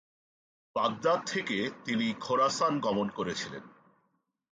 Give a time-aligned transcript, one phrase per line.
[0.75, 3.63] Baghdad থেকে তিনি Khorasan গমন করেছিলেন।